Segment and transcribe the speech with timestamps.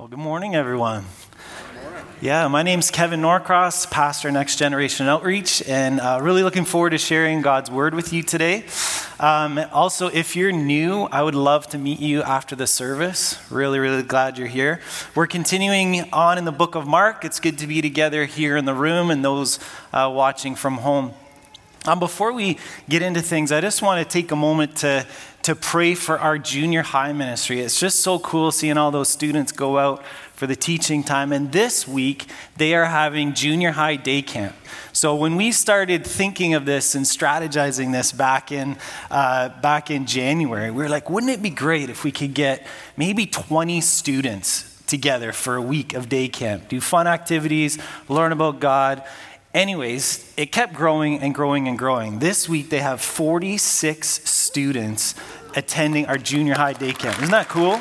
[0.00, 1.04] Well, good morning, everyone.
[2.22, 6.98] Yeah, my name's Kevin Norcross, pastor Next Generation Outreach, and uh, really looking forward to
[6.98, 8.64] sharing God's word with you today.
[9.18, 13.38] Um, also, if you're new, I would love to meet you after the service.
[13.50, 14.80] Really, really glad you're here.
[15.14, 17.26] We're continuing on in the book of Mark.
[17.26, 19.58] It's good to be together here in the room and those
[19.92, 21.12] uh, watching from home.
[21.86, 22.58] Um, before we
[22.90, 25.06] get into things, I just want to take a moment to
[25.42, 27.60] to pray for our junior high ministry.
[27.60, 30.04] It's just so cool seeing all those students go out
[30.34, 31.32] for the teaching time.
[31.32, 32.26] And this week,
[32.56, 34.54] they are having junior high day camp.
[34.92, 38.76] So when we started thinking of this and strategizing this back in,
[39.10, 42.66] uh, back in January, we were like, wouldn't it be great if we could get
[42.96, 48.60] maybe 20 students together for a week of day camp, do fun activities, learn about
[48.60, 49.04] God.
[49.52, 52.20] Anyways, it kept growing and growing and growing.
[52.20, 55.16] This week they have 46 students
[55.56, 57.18] attending our junior high day camp.
[57.18, 57.80] Isn't that cool?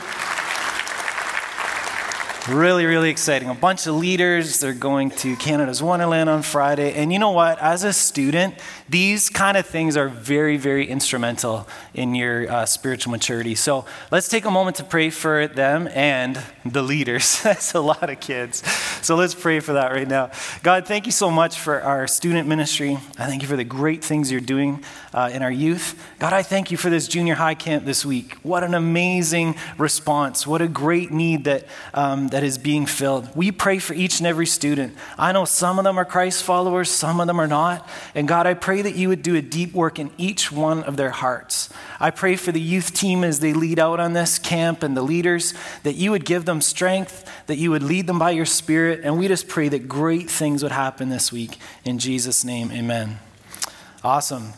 [2.47, 3.49] Really, really exciting.
[3.49, 4.59] A bunch of leaders.
[4.59, 6.93] They're going to Canada's Wonderland on Friday.
[6.93, 7.59] And you know what?
[7.59, 8.55] As a student,
[8.87, 13.55] these kind of things are very, very instrumental in your uh, spiritual maturity.
[13.55, 17.41] So let's take a moment to pray for them and the leaders.
[17.43, 18.65] That's a lot of kids.
[19.01, 20.31] So let's pray for that right now.
[20.63, 22.97] God, thank you so much for our student ministry.
[23.17, 26.01] I thank you for the great things you're doing uh, in our youth.
[26.19, 28.35] God, I thank you for this junior high camp this week.
[28.43, 30.47] What an amazing response.
[30.47, 33.35] What a great need that, um, that is being filled.
[33.35, 34.95] We pray for each and every student.
[35.17, 37.87] I know some of them are Christ followers, some of them are not.
[38.15, 40.97] And God, I pray that you would do a deep work in each one of
[40.97, 41.69] their hearts.
[41.99, 45.01] I pray for the youth team as they lead out on this camp and the
[45.01, 49.01] leaders that you would give them strength, that you would lead them by your spirit.
[49.03, 51.57] And we just pray that great things would happen this week.
[51.83, 53.19] In Jesus' name, amen.
[54.03, 54.53] Awesome.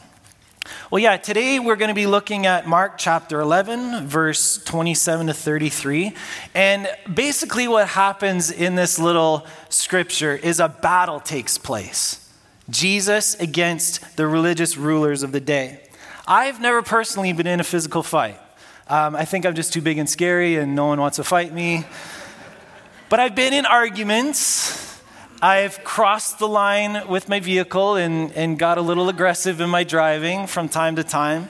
[0.91, 5.33] Well, yeah, today we're going to be looking at Mark chapter 11, verse 27 to
[5.33, 6.13] 33.
[6.53, 12.29] And basically, what happens in this little scripture is a battle takes place
[12.69, 15.81] Jesus against the religious rulers of the day.
[16.27, 18.39] I've never personally been in a physical fight.
[18.87, 21.53] Um, I think I'm just too big and scary, and no one wants to fight
[21.53, 21.85] me.
[23.09, 24.90] But I've been in arguments.
[25.43, 29.83] I've crossed the line with my vehicle and, and got a little aggressive in my
[29.83, 31.49] driving from time to time.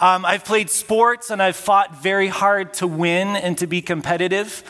[0.00, 4.64] Um, I've played sports and I've fought very hard to win and to be competitive.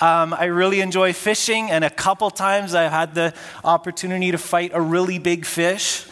[0.00, 4.70] Um, I really enjoy fishing, and a couple times I've had the opportunity to fight
[4.74, 6.06] a really big fish.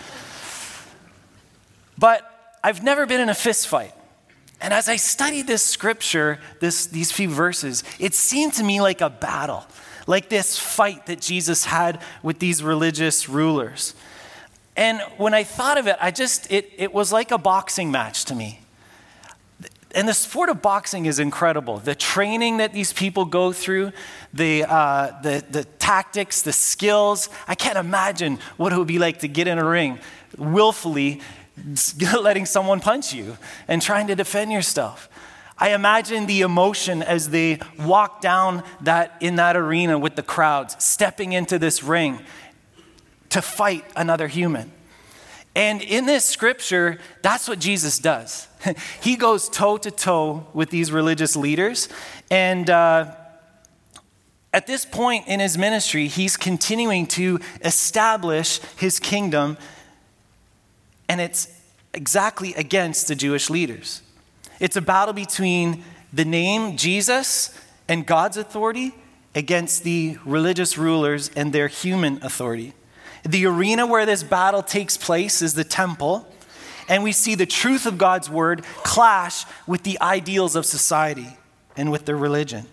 [1.99, 3.93] But I've never been in a fist fight.
[4.61, 9.01] And as I studied this scripture, this, these few verses, it seemed to me like
[9.01, 9.67] a battle,
[10.07, 13.95] like this fight that Jesus had with these religious rulers.
[14.77, 18.25] And when I thought of it, I just, it, it was like a boxing match
[18.27, 18.61] to me.
[19.95, 21.79] And the sport of boxing is incredible.
[21.79, 23.93] The training that these people go through,
[24.33, 27.29] the, uh, the, the tactics, the skills.
[27.47, 29.99] I can't imagine what it would be like to get in a ring
[30.39, 31.21] willfully
[32.19, 33.37] letting someone punch you
[33.69, 35.11] and trying to defend yourself.
[35.63, 40.75] I imagine the emotion as they walk down that in that arena with the crowds,
[40.85, 42.19] stepping into this ring
[43.29, 44.73] to fight another human.
[45.55, 48.49] And in this scripture, that's what Jesus does.
[49.03, 51.89] he goes toe to toe with these religious leaders.
[52.29, 53.15] And uh,
[54.53, 59.57] at this point in his ministry, he's continuing to establish his kingdom
[61.09, 61.47] and it's
[61.95, 64.03] exactly against the Jewish leaders.
[64.63, 67.53] It's a battle between the name Jesus
[67.89, 68.95] and God's authority
[69.35, 72.73] against the religious rulers and their human authority.
[73.25, 76.33] The arena where this battle takes place is the temple,
[76.89, 81.37] and we see the truth of God's word clash with the ideals of society
[81.77, 82.65] and with their religion.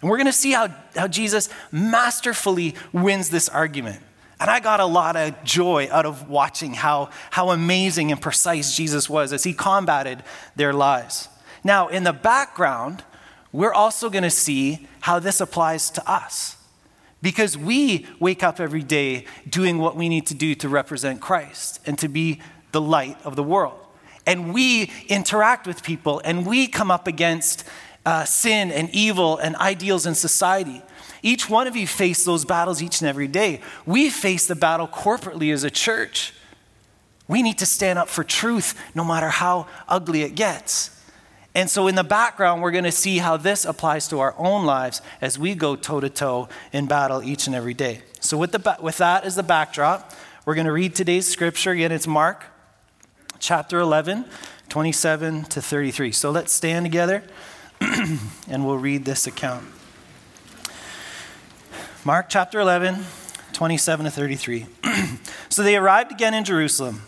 [0.00, 4.00] And we're going to see how, how Jesus masterfully wins this argument.
[4.40, 8.76] And I got a lot of joy out of watching how, how amazing and precise
[8.76, 10.22] Jesus was as he combated
[10.56, 11.28] their lies.
[11.62, 13.04] Now, in the background,
[13.52, 16.56] we're also going to see how this applies to us.
[17.22, 21.80] Because we wake up every day doing what we need to do to represent Christ
[21.86, 22.42] and to be
[22.72, 23.78] the light of the world.
[24.26, 27.64] And we interact with people and we come up against
[28.04, 30.82] uh, sin and evil and ideals in society.
[31.24, 33.62] Each one of you face those battles each and every day.
[33.86, 36.34] We face the battle corporately as a church.
[37.26, 40.90] We need to stand up for truth no matter how ugly it gets.
[41.54, 44.66] And so, in the background, we're going to see how this applies to our own
[44.66, 48.02] lives as we go toe to toe in battle each and every day.
[48.20, 50.12] So, with, the, with that as the backdrop,
[50.44, 51.70] we're going to read today's scripture.
[51.70, 52.44] Again, it's Mark
[53.38, 54.26] chapter 11,
[54.68, 56.12] 27 to 33.
[56.12, 57.22] So, let's stand together
[57.80, 59.64] and we'll read this account.
[62.06, 63.02] Mark chapter 11,
[63.54, 64.66] 27 to 33.
[65.48, 67.00] so they arrived again in Jerusalem.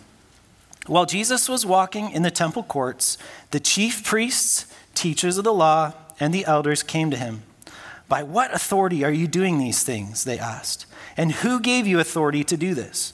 [0.86, 3.18] While Jesus was walking in the temple courts,
[3.50, 4.64] the chief priests,
[4.94, 7.42] teachers of the law, and the elders came to him.
[8.08, 10.24] By what authority are you doing these things?
[10.24, 10.86] They asked.
[11.14, 13.12] And who gave you authority to do this?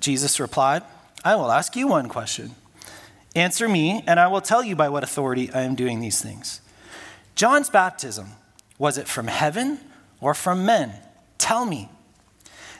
[0.00, 0.82] Jesus replied,
[1.24, 2.56] I will ask you one question.
[3.34, 6.60] Answer me, and I will tell you by what authority I am doing these things.
[7.34, 8.32] John's baptism,
[8.76, 9.78] was it from heaven
[10.20, 10.92] or from men?
[11.38, 11.88] Tell me.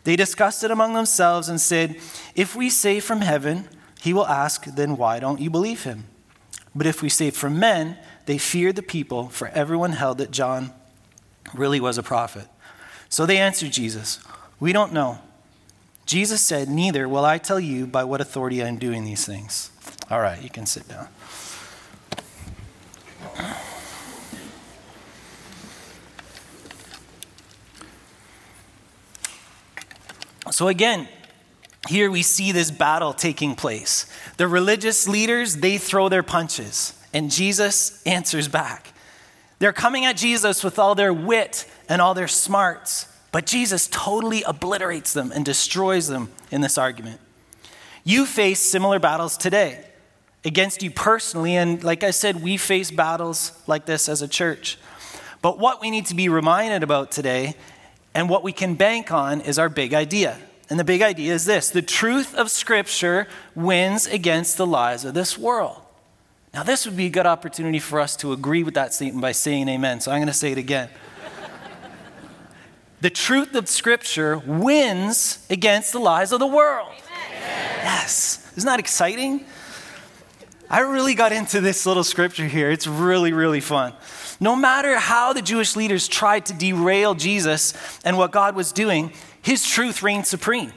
[0.04, 1.96] They discussed it among themselves and said,
[2.34, 3.68] If we say from heaven,
[4.00, 6.04] he will ask, Then why don't you believe him?
[6.74, 10.72] But if we say from men, they feared the people, for everyone held that John
[11.54, 12.48] really was a prophet.
[13.08, 14.20] So they answered Jesus,
[14.60, 15.18] We don't know.
[16.04, 19.70] Jesus said, Neither will I tell you by what authority I am doing these things.
[20.10, 21.08] All right, you can sit down.
[30.50, 31.08] So, again,
[31.88, 34.06] here we see this battle taking place.
[34.37, 38.93] The religious leaders, they throw their punches, and Jesus answers back.
[39.58, 44.43] They're coming at Jesus with all their wit and all their smarts, but Jesus totally
[44.43, 47.20] obliterates them and destroys them in this argument.
[48.04, 49.84] You face similar battles today
[50.44, 54.78] against you personally, and like I said, we face battles like this as a church.
[55.42, 57.56] But what we need to be reminded about today
[58.16, 60.38] and what we can bank on is our big idea.
[60.70, 65.12] And the big idea is this the truth of Scripture wins against the lies of
[65.12, 65.82] this world.
[66.54, 69.32] Now, this would be a good opportunity for us to agree with that statement by
[69.32, 70.00] saying amen.
[70.00, 70.88] So I'm going to say it again.
[73.02, 76.88] the truth of Scripture wins against the lies of the world.
[76.88, 77.80] Amen.
[77.84, 78.50] Yes.
[78.56, 79.44] Isn't that exciting?
[80.68, 82.70] I really got into this little scripture here.
[82.70, 83.92] It's really, really fun.
[84.40, 87.74] No matter how the Jewish leaders tried to derail Jesus
[88.04, 90.72] and what God was doing, his truth reigns supreme.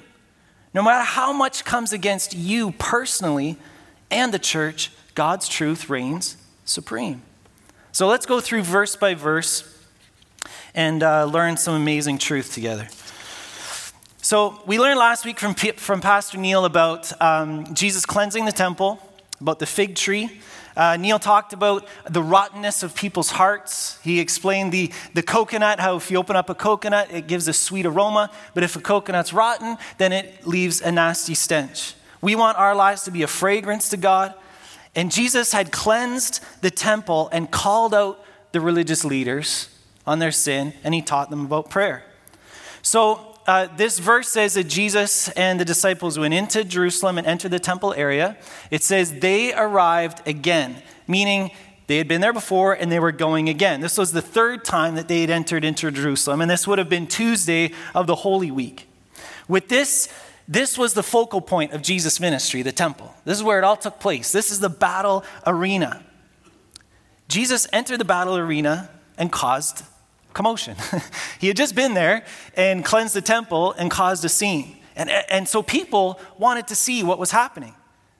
[0.73, 3.57] No matter how much comes against you personally
[4.11, 7.23] and the church, God's truth reigns supreme.
[7.91, 9.63] So let's go through verse by verse
[10.75, 12.87] and uh, learn some amazing truth together.
[14.21, 19.01] So we learned last week from, from Pastor Neil about um, Jesus cleansing the temple,
[19.41, 20.41] about the fig tree.
[20.75, 23.99] Uh, Neil talked about the rottenness of people's hearts.
[24.01, 27.53] He explained the, the coconut, how if you open up a coconut, it gives a
[27.53, 31.95] sweet aroma, but if a coconut's rotten, then it leaves a nasty stench.
[32.21, 34.33] We want our lives to be a fragrance to God.
[34.95, 39.69] And Jesus had cleansed the temple and called out the religious leaders
[40.05, 42.03] on their sin, and he taught them about prayer.
[42.81, 47.49] So, uh, this verse says that Jesus and the disciples went into Jerusalem and entered
[47.49, 48.37] the temple area.
[48.69, 51.49] It says they arrived again, meaning
[51.87, 53.81] they had been there before and they were going again.
[53.81, 56.89] This was the third time that they had entered into Jerusalem, and this would have
[56.89, 58.87] been Tuesday of the Holy Week.
[59.47, 60.13] With this,
[60.47, 63.15] this was the focal point of Jesus' ministry, the temple.
[63.25, 64.31] This is where it all took place.
[64.31, 66.03] This is the battle arena.
[67.27, 69.83] Jesus entered the battle arena and caused
[70.33, 70.75] commotion.
[71.39, 74.77] he had just been there and cleansed the temple and caused a scene.
[74.95, 77.73] And, and so people wanted to see what was happening.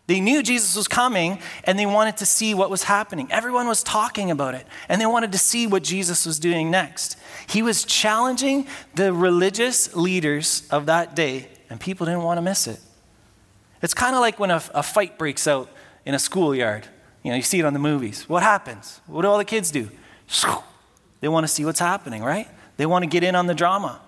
[0.07, 3.27] They knew Jesus was coming and they wanted to see what was happening.
[3.31, 7.15] Everyone was talking about it and they wanted to see what Jesus was doing next.
[7.47, 8.65] He was challenging
[8.95, 12.79] the religious leaders of that day and people didn't want to miss it.
[13.83, 15.69] It's kind of like when a, a fight breaks out
[16.05, 16.87] in a schoolyard.
[17.21, 18.27] You know, you see it on the movies.
[18.27, 19.01] What happens?
[19.05, 19.89] What do all the kids do?
[21.21, 22.47] They want to see what's happening, right?
[22.77, 24.01] They want to get in on the drama.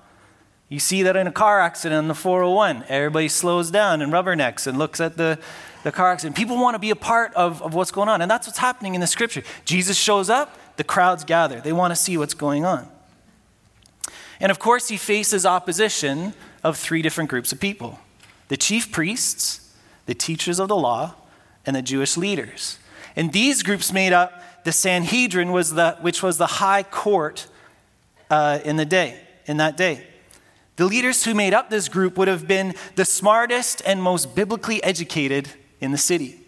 [0.69, 2.85] You see that in a car accident on the 401.
[2.87, 5.37] Everybody slows down and rubbernecks and looks at the,
[5.83, 6.37] the car accident.
[6.37, 8.21] People want to be a part of, of what's going on.
[8.21, 9.43] And that's what's happening in the scripture.
[9.65, 11.59] Jesus shows up, the crowds gather.
[11.59, 12.87] They want to see what's going on.
[14.39, 17.99] And of course, he faces opposition of three different groups of people
[18.47, 19.73] the chief priests,
[20.05, 21.15] the teachers of the law,
[21.65, 22.79] and the Jewish leaders.
[23.15, 27.47] And these groups made up the Sanhedrin, was the, which was the high court
[28.29, 30.05] uh, in the day, in that day.
[30.75, 34.83] The leaders who made up this group would have been the smartest and most biblically
[34.83, 35.49] educated
[35.79, 36.39] in the city.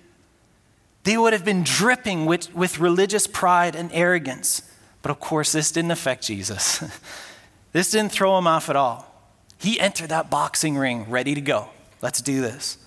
[1.03, 4.61] They would have been dripping with, with religious pride and arrogance.
[5.01, 6.79] But of course, this didn't affect Jesus.
[7.73, 9.09] this didn't throw him off at all.
[9.59, 11.69] He entered that boxing ring ready to go.
[12.01, 12.77] Let's do this.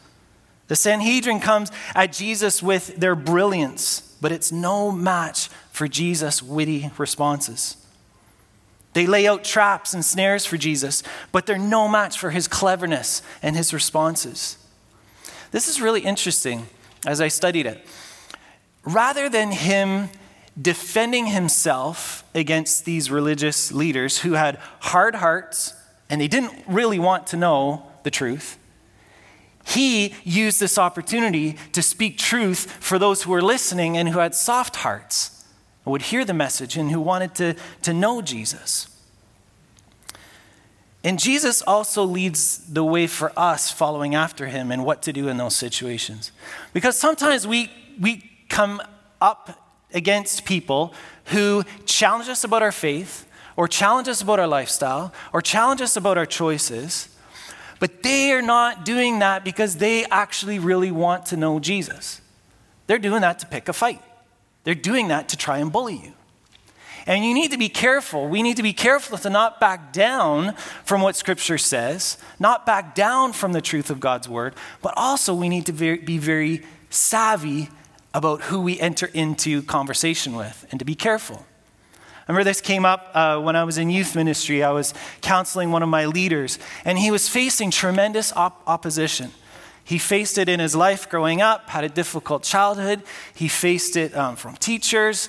[0.68, 6.90] The Sanhedrin comes at Jesus with their brilliance, but it's no match for Jesus' witty
[6.98, 7.76] responses.
[8.92, 13.20] They lay out traps and snares for Jesus, but they're no match for his cleverness
[13.42, 14.56] and his responses.
[15.50, 16.66] This is really interesting
[17.06, 17.86] as I studied it.
[18.84, 20.08] Rather than him
[20.60, 25.74] defending himself against these religious leaders who had hard hearts
[26.08, 28.58] and they didn't really want to know the truth,
[29.66, 34.32] he used this opportunity to speak truth for those who were listening and who had
[34.32, 35.44] soft hearts
[35.84, 38.88] and would hear the message and who wanted to, to know Jesus.
[41.02, 45.26] And Jesus also leads the way for us following after him and what to do
[45.26, 46.30] in those situations.
[46.72, 47.68] Because sometimes we,
[48.00, 48.80] we come
[49.20, 50.94] up against people
[51.26, 55.96] who challenge us about our faith, or challenge us about our lifestyle, or challenge us
[55.96, 57.08] about our choices.
[57.78, 62.20] But they are not doing that because they actually really want to know Jesus.
[62.86, 64.02] They're doing that to pick a fight.
[64.64, 66.12] They're doing that to try and bully you.
[67.06, 68.28] And you need to be careful.
[68.28, 70.54] We need to be careful to not back down
[70.84, 75.34] from what Scripture says, not back down from the truth of God's Word, but also
[75.34, 77.68] we need to be very savvy
[78.12, 81.46] about who we enter into conversation with and to be careful.
[82.26, 84.64] I remember this came up uh, when I was in youth ministry.
[84.64, 89.30] I was counseling one of my leaders, and he was facing tremendous op- opposition.
[89.84, 93.04] He faced it in his life growing up, had a difficult childhood.
[93.32, 95.28] He faced it um, from teachers.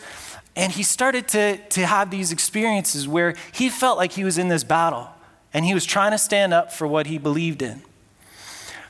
[0.56, 4.48] And he started to, to have these experiences where he felt like he was in
[4.48, 5.10] this battle
[5.54, 7.84] and he was trying to stand up for what he believed in.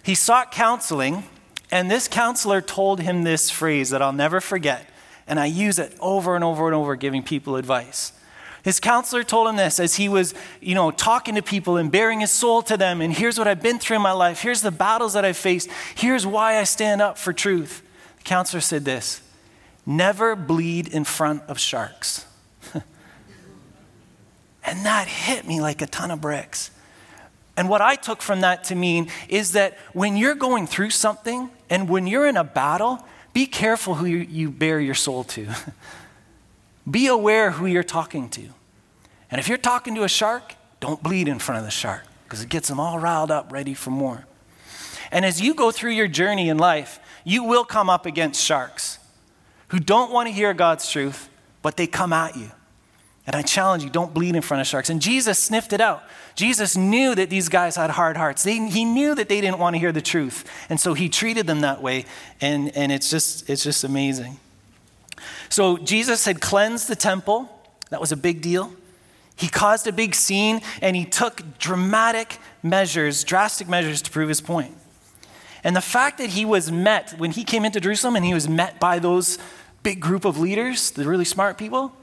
[0.02, 1.26] He sought counseling
[1.70, 4.90] and this counselor told him this phrase that I'll never forget,
[5.28, 8.14] and I use it over and over and over giving people advice.
[8.64, 12.20] His counselor told him this as he was, you know, talking to people and baring
[12.20, 13.00] his soul to them.
[13.02, 14.42] And here's what I've been through in my life.
[14.42, 15.70] Here's the battles that I've faced.
[15.96, 17.82] Here's why I stand up for truth.
[18.18, 19.22] The counselor said this
[19.86, 22.26] Never bleed in front of sharks.
[22.74, 22.84] and
[24.86, 26.72] that hit me like a ton of bricks.
[27.56, 31.50] And what I took from that to mean is that when you're going through something
[31.70, 33.04] and when you're in a battle,
[33.34, 35.48] be careful who you, you bare your soul to.
[36.90, 38.50] be aware who you're talking to.
[39.30, 42.42] And if you're talking to a shark, don't bleed in front of the shark because
[42.42, 44.26] it gets them all riled up, ready for more.
[45.12, 49.00] And as you go through your journey in life, you will come up against sharks
[49.70, 51.30] who don't want to hear God's truth,
[51.62, 52.52] but they come at you.
[53.26, 54.90] And I challenge you, don't bleed in front of sharks.
[54.90, 56.04] And Jesus sniffed it out.
[56.38, 58.44] Jesus knew that these guys had hard hearts.
[58.44, 60.46] They, he knew that they didn't want to hear the truth.
[60.70, 62.06] And so he treated them that way.
[62.40, 64.40] And, and it's, just, it's just amazing.
[65.50, 67.50] So Jesus had cleansed the temple.
[67.90, 68.72] That was a big deal.
[69.36, 74.40] He caused a big scene and he took dramatic measures, drastic measures to prove his
[74.40, 74.76] point.
[75.64, 78.48] And the fact that he was met, when he came into Jerusalem and he was
[78.48, 79.40] met by those
[79.82, 81.94] big group of leaders, the really smart people,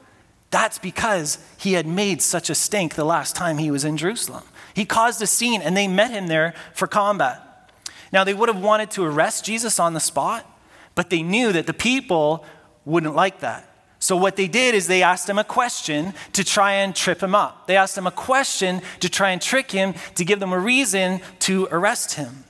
[0.55, 4.45] that's because he had made such a stink the last time he was in Jerusalem.
[4.73, 7.73] He caused a scene and they met him there for combat.
[8.13, 10.49] Now, they would have wanted to arrest Jesus on the spot,
[10.95, 12.45] but they knew that the people
[12.85, 13.69] wouldn't like that.
[13.99, 17.35] So, what they did is they asked him a question to try and trip him
[17.35, 17.67] up.
[17.67, 21.21] They asked him a question to try and trick him, to give them a reason
[21.41, 22.45] to arrest him.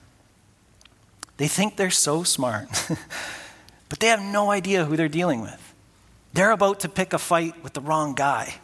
[1.38, 2.68] They think they're so smart,
[3.88, 5.63] but they have no idea who they're dealing with.
[6.34, 8.56] They're about to pick a fight with the wrong guy.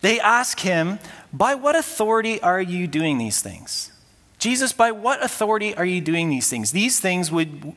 [0.00, 1.00] They ask him,
[1.32, 3.90] By what authority are you doing these things?
[4.38, 6.70] Jesus, by what authority are you doing these things?
[6.70, 7.72] These things would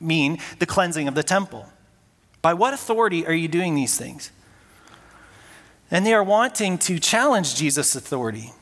[0.00, 1.68] mean the cleansing of the temple.
[2.40, 4.30] By what authority are you doing these things?
[5.90, 8.52] And they are wanting to challenge Jesus' authority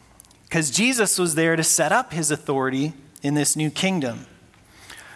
[0.44, 2.92] because Jesus was there to set up his authority
[3.22, 4.26] in this new kingdom.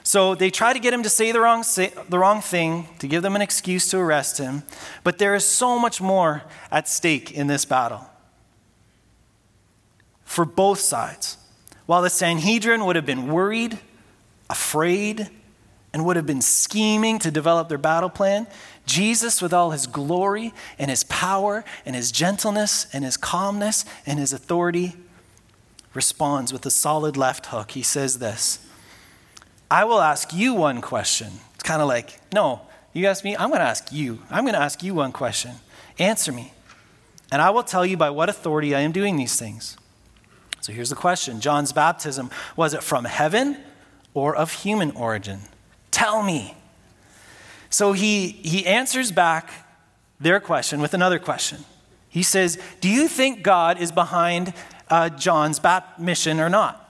[0.06, 3.08] So they try to get him to say the wrong, say the wrong thing, to
[3.08, 4.62] give them an excuse to arrest him.
[5.02, 8.06] But there is so much more at stake in this battle
[10.24, 11.38] for both sides.
[11.86, 13.78] While the Sanhedrin would have been worried,
[14.50, 15.30] afraid,
[15.94, 18.46] and would have been scheming to develop their battle plan,
[18.84, 24.18] Jesus, with all his glory and his power and his gentleness and his calmness and
[24.18, 24.96] his authority,
[25.94, 27.70] responds with a solid left hook.
[27.70, 28.58] He says this
[29.74, 31.32] I will ask you one question.
[31.54, 32.60] It's kind of like, no,
[32.92, 34.20] you ask me, I'm going to ask you.
[34.30, 35.50] I'm going to ask you one question.
[35.98, 36.52] Answer me.
[37.32, 39.76] And I will tell you by what authority I am doing these things.
[40.60, 43.56] So here's the question John's baptism, was it from heaven
[44.14, 45.40] or of human origin?
[45.90, 46.54] Tell me.
[47.68, 49.50] So he, he answers back
[50.20, 51.64] their question with another question.
[52.08, 54.54] He says, Do you think God is behind
[54.88, 56.83] uh, John's bat- mission or not?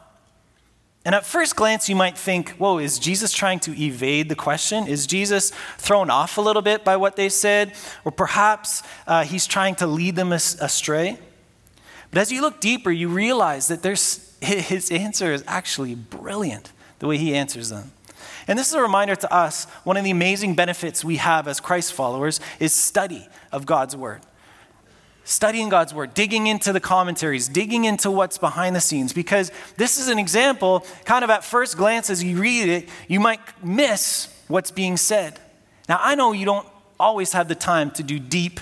[1.05, 4.87] And at first glance, you might think, whoa, is Jesus trying to evade the question?
[4.87, 7.75] Is Jesus thrown off a little bit by what they said?
[8.07, 11.19] Or perhaps uh, he's trying to lead them astray?
[12.11, 17.07] But as you look deeper, you realize that there's, his answer is actually brilliant, the
[17.07, 17.93] way he answers them.
[18.49, 21.61] And this is a reminder to us one of the amazing benefits we have as
[21.61, 24.21] Christ followers is study of God's word.
[25.25, 29.99] Studying God's word, digging into the commentaries, digging into what's behind the scenes, because this
[29.99, 34.29] is an example, kind of at first glance, as you read it, you might miss
[34.49, 35.41] what's being said.
[35.89, 36.67] Now, I know you don't
[37.01, 38.61] always have the time to do deep,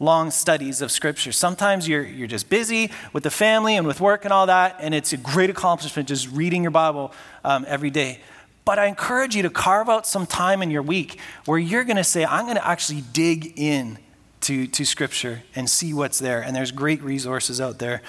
[0.00, 1.32] long studies of Scripture.
[1.32, 4.94] Sometimes you're, you're just busy with the family and with work and all that, and
[4.94, 7.12] it's a great accomplishment just reading your Bible
[7.44, 8.20] um, every day.
[8.64, 11.96] But I encourage you to carve out some time in your week where you're going
[11.96, 13.98] to say, I'm going to actually dig in
[14.42, 16.42] to, to Scripture and see what's there.
[16.42, 18.02] And there's great resources out there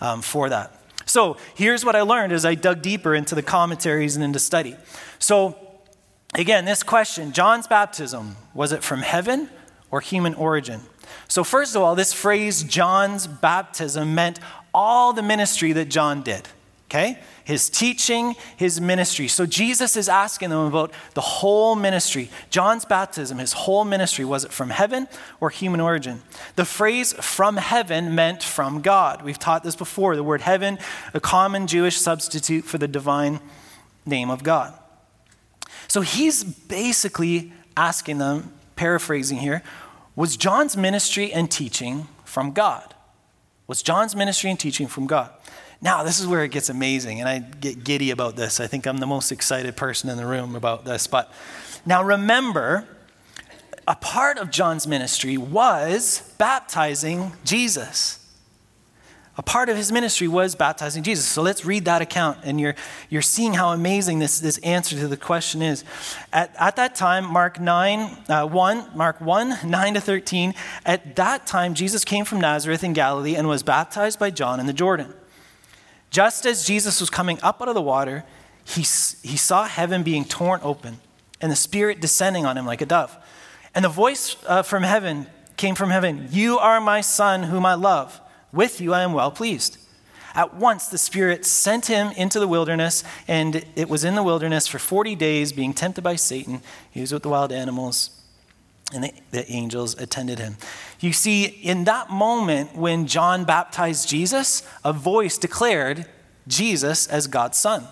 [0.00, 0.80] um, for that.
[1.06, 4.76] So here's what I learned as I dug deeper into the commentaries and into study.
[5.18, 5.56] So,
[6.34, 9.48] again, this question John's baptism, was it from heaven
[9.90, 10.80] or human origin?
[11.28, 14.40] So, first of all, this phrase, John's baptism, meant
[14.74, 16.48] all the ministry that John did.
[16.88, 17.18] Okay?
[17.46, 19.28] his teaching, his ministry.
[19.28, 22.28] So Jesus is asking them about the whole ministry.
[22.50, 25.06] John's baptism, his whole ministry, was it from heaven
[25.40, 26.22] or human origin?
[26.56, 29.22] The phrase from heaven meant from God.
[29.22, 30.16] We've taught this before.
[30.16, 30.80] The word heaven,
[31.14, 33.38] a common Jewish substitute for the divine
[34.04, 34.74] name of God.
[35.86, 39.62] So he's basically asking them, paraphrasing here,
[40.16, 42.92] was John's ministry and teaching from God?
[43.68, 45.30] Was John's ministry and teaching from God?
[45.82, 48.60] Now, this is where it gets amazing, and I get giddy about this.
[48.60, 51.06] I think I'm the most excited person in the room about this.
[51.06, 51.32] But
[51.84, 52.86] now remember,
[53.86, 58.22] a part of John's ministry was baptizing Jesus.
[59.38, 61.26] A part of his ministry was baptizing Jesus.
[61.26, 62.74] So let's read that account, and you're,
[63.10, 65.84] you're seeing how amazing this, this answer to the question is.
[66.32, 70.54] At, at that time, Mark 9, uh, 1, Mark 1, 9 to 13,
[70.86, 74.64] at that time, Jesus came from Nazareth in Galilee and was baptized by John in
[74.64, 75.12] the Jordan.
[76.10, 78.24] Just as Jesus was coming up out of the water,
[78.64, 80.98] he, he saw heaven being torn open
[81.40, 83.16] and the Spirit descending on him like a dove.
[83.74, 87.74] And the voice uh, from heaven came from heaven You are my Son, whom I
[87.74, 88.20] love.
[88.52, 89.78] With you I am well pleased.
[90.34, 94.66] At once the Spirit sent him into the wilderness, and it was in the wilderness
[94.66, 96.60] for 40 days, being tempted by Satan.
[96.90, 98.10] He was with the wild animals
[98.92, 100.56] and the, the, angels attended him.
[101.00, 106.06] You see, in that moment when John baptized Jesus, a voice declared
[106.46, 107.86] Jesus as God's son.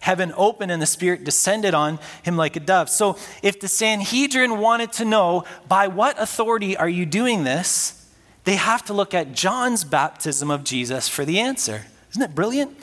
[0.00, 2.88] Heaven opened and the Spirit descended on him like a dove.
[2.88, 8.08] So, if the Sanhedrin wanted to know by what authority are you doing this,
[8.44, 11.86] they have to look at John's baptism of Jesus for the answer.
[12.10, 12.78] Isn't it brilliant?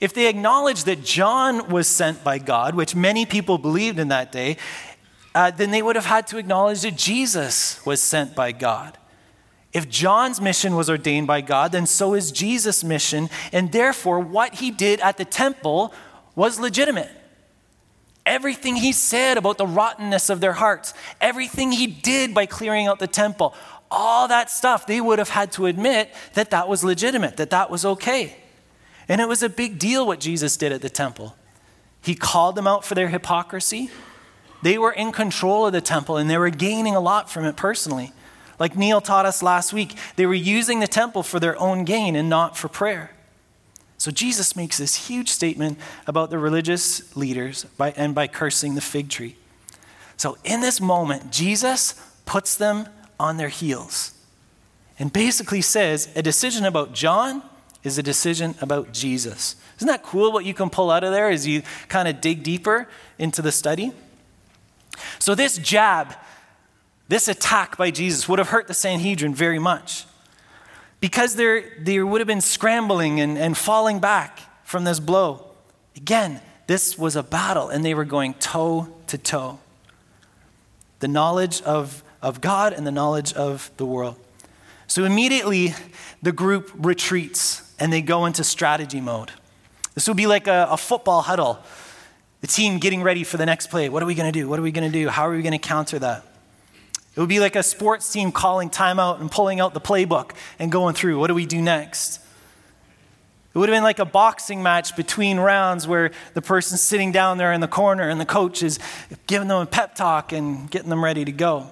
[0.00, 4.30] If they acknowledge that John was sent by God, which many people believed in that
[4.30, 4.56] day,
[5.34, 8.98] uh, then they would have had to acknowledge that Jesus was sent by God.
[9.72, 14.54] If John's mission was ordained by God, then so is Jesus' mission, and therefore what
[14.56, 15.92] he did at the temple
[16.34, 17.10] was legitimate.
[18.24, 22.98] Everything he said about the rottenness of their hearts, everything he did by clearing out
[22.98, 23.54] the temple,
[23.90, 27.70] all that stuff, they would have had to admit that that was legitimate, that that
[27.70, 28.36] was okay.
[29.08, 31.36] And it was a big deal what Jesus did at the temple.
[32.02, 33.90] He called them out for their hypocrisy.
[34.62, 37.56] They were in control of the temple and they were gaining a lot from it
[37.56, 38.12] personally.
[38.58, 42.16] Like Neil taught us last week, they were using the temple for their own gain
[42.16, 43.12] and not for prayer.
[43.98, 48.80] So Jesus makes this huge statement about the religious leaders by, and by cursing the
[48.80, 49.36] fig tree.
[50.16, 51.94] So in this moment, Jesus
[52.24, 54.12] puts them on their heels
[54.98, 57.42] and basically says a decision about John
[57.84, 59.54] is a decision about Jesus.
[59.76, 62.42] Isn't that cool what you can pull out of there as you kind of dig
[62.42, 63.92] deeper into the study?
[65.18, 66.14] So, this jab,
[67.08, 70.04] this attack by Jesus would have hurt the Sanhedrin very much
[71.00, 75.44] because there, there would have been scrambling and, and falling back from this blow.
[75.96, 79.58] Again, this was a battle and they were going toe to toe.
[81.00, 84.16] The knowledge of, of God and the knowledge of the world.
[84.86, 85.74] So immediately
[86.22, 89.30] the group retreats and they go into strategy mode.
[89.94, 91.60] This would be like a, a football huddle
[92.40, 93.88] the team getting ready for the next play.
[93.88, 94.48] What are we going to do?
[94.48, 95.08] What are we going to do?
[95.08, 96.24] How are we going to counter that?
[97.16, 100.70] It would be like a sports team calling timeout and pulling out the playbook and
[100.70, 101.18] going through.
[101.18, 102.20] What do we do next?
[103.52, 107.38] It would have been like a boxing match between rounds where the person's sitting down
[107.38, 108.78] there in the corner and the coach is
[109.26, 111.70] giving them a pep talk and getting them ready to go.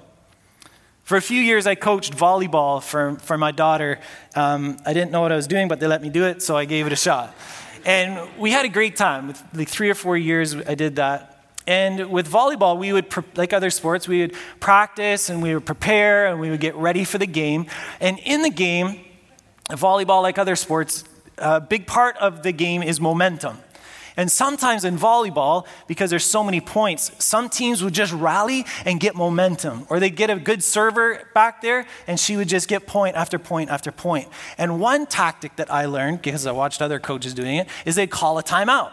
[1.04, 4.00] For a few years, I coached volleyball for, for my daughter.
[4.34, 6.56] Um, I didn't know what I was doing, but they let me do it, so
[6.56, 7.32] I gave it a shot.
[7.86, 9.28] And we had a great time.
[9.28, 11.32] With like three or four years, I did that.
[11.68, 16.26] And with volleyball, we would, like other sports, we would practice and we would prepare
[16.26, 17.66] and we would get ready for the game.
[18.00, 19.04] And in the game,
[19.70, 21.04] volleyball, like other sports,
[21.38, 23.58] a big part of the game is momentum.
[24.16, 28.98] And sometimes in volleyball, because there's so many points, some teams would just rally and
[28.98, 32.86] get momentum, or they'd get a good server back there, and she would just get
[32.86, 34.28] point after point after point.
[34.56, 38.10] And one tactic that I learned, because I watched other coaches doing it, is they'd
[38.10, 38.92] call a timeout.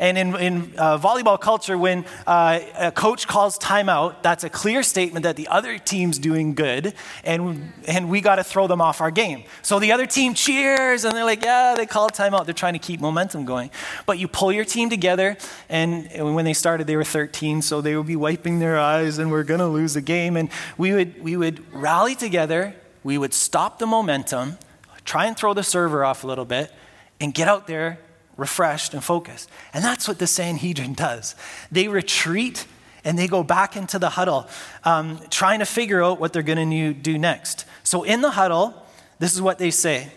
[0.00, 4.84] And in, in uh, volleyball culture, when uh, a coach calls timeout, that's a clear
[4.84, 9.00] statement that the other team's doing good, and, and we got to throw them off
[9.00, 9.42] our game.
[9.62, 12.44] So the other team cheers, and they're like, yeah, they called timeout.
[12.44, 13.70] They're trying to keep momentum going.
[14.06, 15.36] But you pull your team together,
[15.68, 19.18] and, and when they started, they were 13, so they would be wiping their eyes,
[19.18, 20.36] and we're going to lose the game.
[20.36, 24.58] And we would, we would rally together, we would stop the momentum,
[25.04, 26.72] try and throw the server off a little bit,
[27.20, 27.98] and get out there
[28.38, 29.50] refreshed and focused.
[29.74, 31.34] And that's what the Sanhedrin does.
[31.70, 32.66] They retreat
[33.04, 34.48] and they go back into the huddle,
[34.84, 37.66] um, trying to figure out what they're going to do next.
[37.82, 38.86] So in the huddle,
[39.18, 40.12] this is what they say.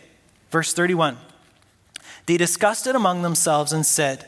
[0.52, 1.18] Verse 31.
[2.28, 4.28] They discussed it among themselves and said,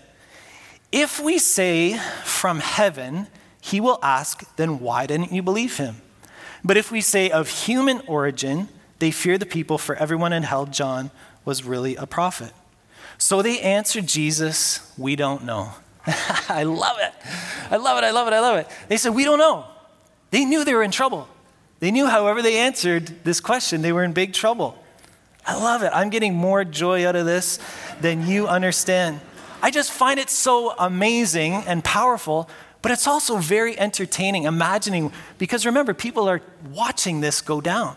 [0.91, 3.27] If we say from heaven,
[3.61, 6.01] he will ask, then why didn't you believe him?
[6.63, 10.71] But if we say of human origin, they fear the people, for everyone had held
[10.71, 11.11] John
[11.45, 12.53] was really a prophet.
[13.23, 15.71] So they answered Jesus, We don't know.
[16.49, 17.13] I love it.
[17.71, 18.03] I love it.
[18.03, 18.33] I love it.
[18.33, 18.67] I love it.
[18.89, 19.63] They said, We don't know.
[20.31, 21.29] They knew they were in trouble.
[21.79, 24.77] They knew, however, they answered this question, they were in big trouble.
[25.45, 25.91] I love it.
[25.93, 27.59] I'm getting more joy out of this
[28.01, 29.21] than you understand.
[29.61, 32.49] I just find it so amazing and powerful,
[32.81, 36.41] but it's also very entertaining imagining, because remember, people are
[36.73, 37.95] watching this go down.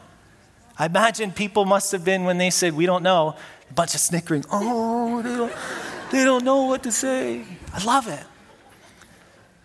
[0.78, 3.34] I imagine people must have been, when they said, We don't know,
[3.70, 4.44] a bunch of snickering.
[4.50, 5.52] Oh, they don't,
[6.10, 7.44] they don't know what to say.
[7.72, 8.24] I love it.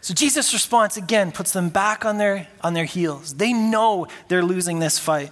[0.01, 3.35] So Jesus' response again puts them back on their, on their heels.
[3.35, 5.31] They know they're losing this fight.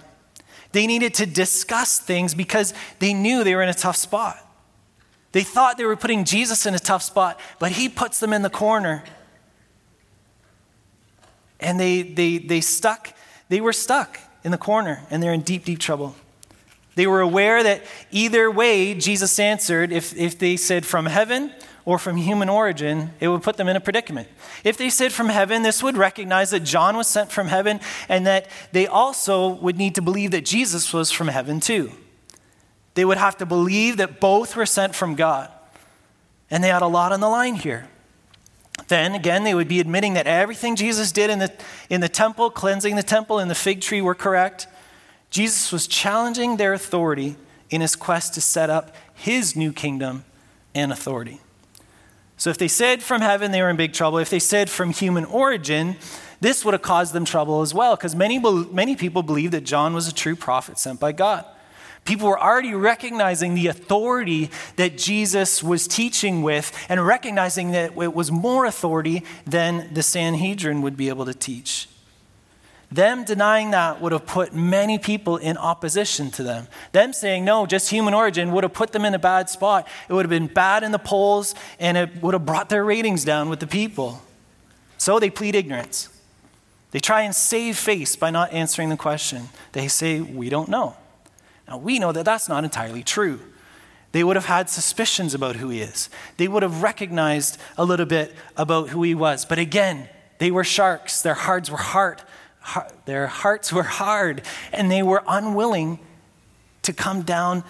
[0.72, 4.38] They needed to discuss things because they knew they were in a tough spot.
[5.32, 8.42] They thought they were putting Jesus in a tough spot, but he puts them in
[8.42, 9.02] the corner.
[11.58, 13.12] And they, they, they stuck,
[13.48, 16.14] they were stuck in the corner, and they're in deep, deep trouble.
[17.00, 21.50] They were aware that either way, Jesus answered, if, if they said from heaven
[21.86, 24.28] or from human origin, it would put them in a predicament.
[24.64, 28.26] If they said from heaven, this would recognize that John was sent from heaven and
[28.26, 31.90] that they also would need to believe that Jesus was from heaven too.
[32.92, 35.50] They would have to believe that both were sent from God.
[36.50, 37.88] And they had a lot on the line here.
[38.88, 41.50] Then again, they would be admitting that everything Jesus did in the,
[41.88, 44.66] in the temple, cleansing the temple and the fig tree, were correct.
[45.30, 47.36] Jesus was challenging their authority
[47.70, 50.24] in his quest to set up his new kingdom
[50.74, 51.40] and authority.
[52.36, 54.18] So if they said from heaven, they were in big trouble.
[54.18, 55.96] If they said from human origin,
[56.40, 59.94] this would have caused them trouble as well, because many, many people believed that John
[59.94, 61.44] was a true prophet sent by God.
[62.06, 68.14] People were already recognizing the authority that Jesus was teaching with and recognizing that it
[68.14, 71.88] was more authority than the Sanhedrin would be able to teach.
[72.92, 76.66] Them denying that would have put many people in opposition to them.
[76.90, 79.86] Them saying no, just human origin, would have put them in a bad spot.
[80.08, 83.24] It would have been bad in the polls and it would have brought their ratings
[83.24, 84.22] down with the people.
[84.98, 86.08] So they plead ignorance.
[86.90, 89.50] They try and save face by not answering the question.
[89.70, 90.96] They say, We don't know.
[91.68, 93.38] Now, we know that that's not entirely true.
[94.10, 98.06] They would have had suspicions about who he is, they would have recognized a little
[98.06, 99.44] bit about who he was.
[99.44, 102.20] But again, they were sharks, their hearts were hard
[103.04, 105.98] their hearts were hard and they were unwilling
[106.82, 107.64] to come down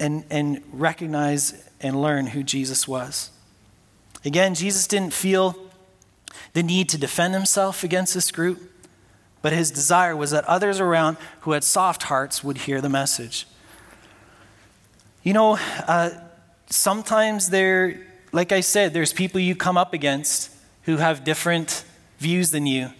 [0.00, 3.30] and, and recognize and learn who Jesus was.
[4.24, 5.56] Again, Jesus didn't feel
[6.52, 8.60] the need to defend himself against this group,
[9.42, 13.46] but his desire was that others around who had soft hearts would hear the message.
[15.22, 16.10] You know, uh,
[16.68, 20.50] sometimes there, like I said, there's people you come up against
[20.82, 21.84] who have different
[22.18, 22.90] views than you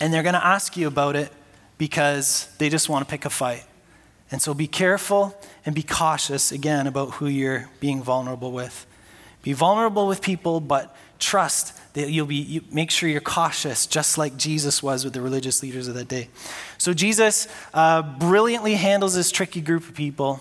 [0.00, 1.32] and they're going to ask you about it
[1.78, 3.64] because they just want to pick a fight.
[4.30, 8.86] And so be careful and be cautious again about who you're being vulnerable with.
[9.42, 14.18] Be vulnerable with people, but trust that you'll be, you, make sure you're cautious, just
[14.18, 16.28] like Jesus was with the religious leaders of that day.
[16.78, 20.40] So Jesus uh, brilliantly handles this tricky group of people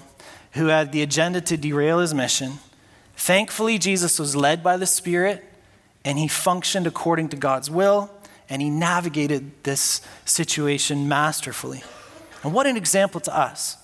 [0.54, 2.54] who had the agenda to derail his mission.
[3.16, 5.44] Thankfully, Jesus was led by the Spirit
[6.06, 8.10] and he functioned according to God's will
[8.50, 11.84] and he navigated this situation masterfully.
[12.44, 13.78] And what an example to us.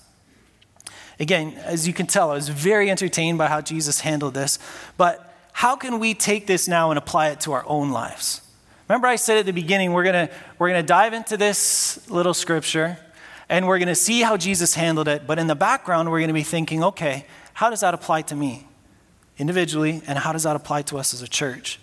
[1.18, 4.58] Again, as you can tell, I was very entertained by how Jesus handled this,
[4.96, 8.40] but how can we take this now and apply it to our own lives?
[8.88, 12.98] Remember, I said at the beginning, we're to we're to dive into this little scripture
[13.48, 16.42] and we're to see how Jesus handled it, but in the background, we're to be
[16.42, 18.66] thinking, okay, how does that apply to me?
[19.40, 21.80] individually, and how does that apply to us as a church?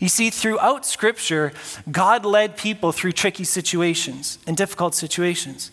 [0.00, 1.52] You see, throughout Scripture,
[1.90, 5.70] God led people through tricky situations and difficult situations.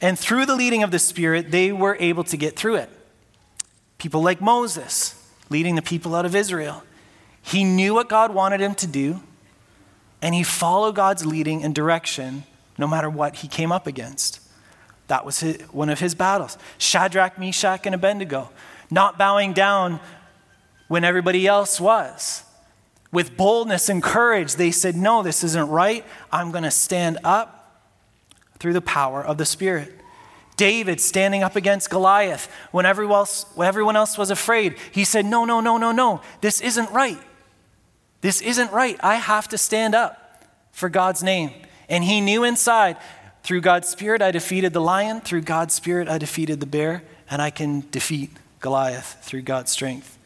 [0.00, 2.90] And through the leading of the Spirit, they were able to get through it.
[3.98, 5.14] People like Moses,
[5.48, 6.82] leading the people out of Israel.
[7.40, 9.22] He knew what God wanted him to do,
[10.20, 12.42] and he followed God's leading and direction
[12.76, 14.40] no matter what he came up against.
[15.06, 16.58] That was his, one of his battles.
[16.78, 18.50] Shadrach, Meshach, and Abednego,
[18.90, 20.00] not bowing down
[20.88, 22.42] when everybody else was.
[23.12, 26.04] With boldness and courage, they said, No, this isn't right.
[26.32, 27.84] I'm going to stand up
[28.58, 29.92] through the power of the Spirit.
[30.56, 35.26] David standing up against Goliath when everyone else, when everyone else was afraid, he said,
[35.26, 36.22] No, no, no, no, no.
[36.40, 37.20] This isn't right.
[38.22, 38.98] This isn't right.
[39.02, 41.50] I have to stand up for God's name.
[41.88, 42.96] And he knew inside,
[43.42, 45.20] through God's Spirit, I defeated the lion.
[45.20, 47.02] Through God's Spirit, I defeated the bear.
[47.28, 50.16] And I can defeat Goliath through God's strength.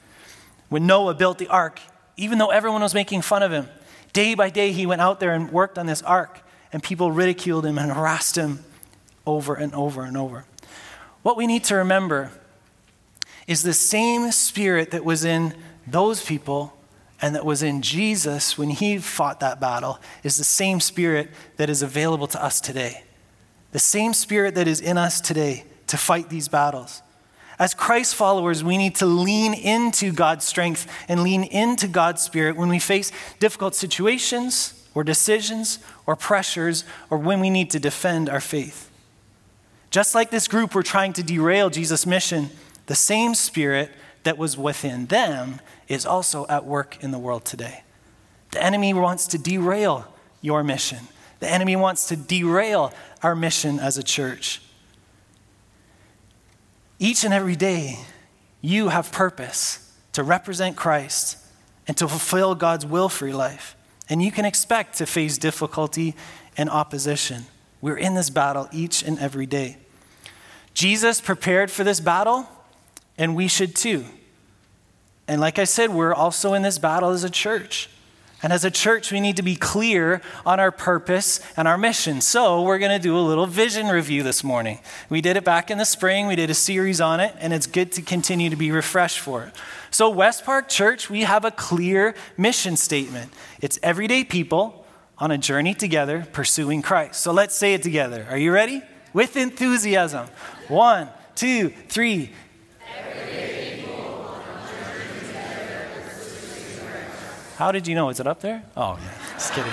[0.68, 1.81] When Noah built the ark,
[2.16, 3.68] even though everyone was making fun of him.
[4.12, 6.40] Day by day, he went out there and worked on this ark,
[6.72, 8.64] and people ridiculed him and harassed him
[9.26, 10.44] over and over and over.
[11.22, 12.31] What we need to remember
[13.46, 15.55] is the same spirit that was in
[15.87, 16.72] those people
[17.20, 21.70] and that was in Jesus when he fought that battle is the same spirit that
[21.70, 23.05] is available to us today.
[23.72, 27.02] The same spirit that is in us today to fight these battles.
[27.59, 32.57] As Christ followers, we need to lean into God's strength and lean into God's Spirit
[32.57, 38.29] when we face difficult situations or decisions or pressures or when we need to defend
[38.29, 38.90] our faith.
[39.90, 42.51] Just like this group were trying to derail Jesus' mission,
[42.87, 43.90] the same Spirit
[44.25, 47.83] that was within them is also at work in the world today.
[48.51, 51.09] The enemy wants to derail your mission,
[51.40, 52.92] the enemy wants to derail
[53.23, 54.61] our mission as a church.
[56.99, 57.99] Each and every day,
[58.61, 61.37] you have purpose to represent Christ
[61.87, 63.77] and to fulfill God's will for your life.
[64.09, 66.15] And you can expect to face difficulty
[66.57, 67.47] and opposition.
[67.81, 69.77] We're in this battle each and every day.
[70.73, 72.49] Jesus prepared for this battle,
[73.19, 74.05] and we should too.
[75.29, 77.91] And like I said, we're also in this battle as a church.
[78.47, 82.21] And as a church, we need to be clear on our purpose and our mission.
[82.21, 84.79] So, we're going to do a little vision review this morning.
[85.09, 87.67] We did it back in the spring, we did a series on it, and it's
[87.67, 89.53] good to continue to be refreshed for it.
[89.91, 94.87] So, West Park Church, we have a clear mission statement it's everyday people
[95.19, 97.23] on a journey together pursuing Christ.
[97.23, 98.29] So, let's say it together.
[98.31, 98.81] Are you ready?
[99.13, 100.29] With enthusiasm.
[100.69, 102.31] One, two, three.
[107.57, 108.11] How did you know?
[108.11, 108.62] Is it up there?
[108.77, 109.33] Oh, yeah.
[109.33, 109.73] Just kidding.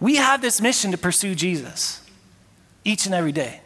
[0.00, 2.02] We have this mission to pursue Jesus
[2.84, 3.60] each and every day.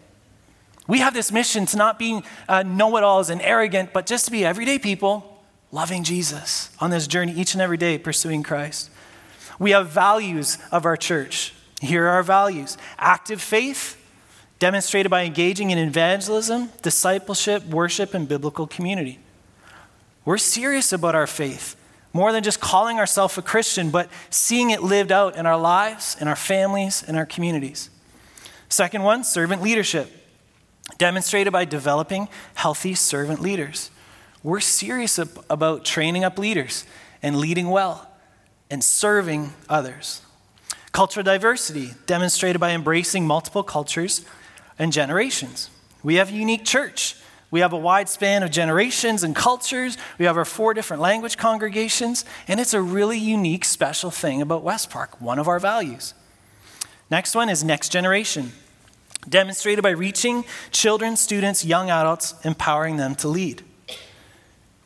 [0.86, 4.26] We have this mission to not be uh, know it alls and arrogant, but just
[4.26, 8.90] to be everyday people loving Jesus on this journey each and every day, pursuing Christ.
[9.58, 11.54] We have values of our church.
[11.80, 14.00] Here are our values active faith,
[14.58, 19.18] demonstrated by engaging in evangelism, discipleship, worship, and biblical community.
[20.24, 21.76] We're serious about our faith.
[22.14, 26.16] More than just calling ourselves a Christian, but seeing it lived out in our lives,
[26.20, 27.90] in our families, in our communities.
[28.68, 30.10] Second one, servant leadership,
[30.96, 33.90] demonstrated by developing healthy servant leaders.
[34.44, 36.84] We're serious about training up leaders
[37.20, 38.08] and leading well
[38.70, 40.22] and serving others.
[40.92, 44.24] Cultural diversity, demonstrated by embracing multiple cultures
[44.78, 45.68] and generations.
[46.04, 47.16] We have a unique church
[47.54, 49.96] we have a wide span of generations and cultures.
[50.18, 54.64] We have our four different language congregations, and it's a really unique, special thing about
[54.64, 56.14] West Park, one of our values.
[57.12, 58.50] Next one is next generation,
[59.28, 63.62] demonstrated by reaching children, students, young adults, empowering them to lead.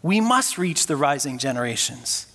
[0.02, 2.26] We must reach the rising generations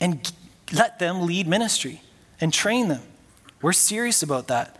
[0.00, 0.32] and
[0.72, 2.00] let them lead ministry
[2.40, 3.02] and train them.
[3.60, 4.76] We're serious about that.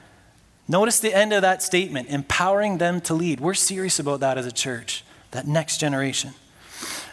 [0.71, 3.41] Notice the end of that statement empowering them to lead.
[3.41, 6.33] We're serious about that as a church, that next generation.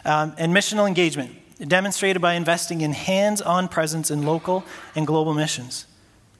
[0.04, 1.32] Um, and missional engagement,
[1.66, 4.62] demonstrated by investing in hands on presence in local
[4.94, 5.86] and global missions.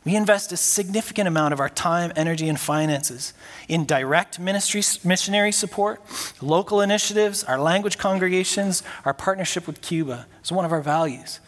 [0.05, 3.35] We invest a significant amount of our time, energy, and finances
[3.67, 6.01] in direct ministry, missionary support,
[6.41, 10.27] local initiatives, our language congregations, our partnership with Cuba.
[10.39, 11.41] It's one of our values.